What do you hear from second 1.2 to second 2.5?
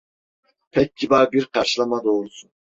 bir karşılama doğrusu!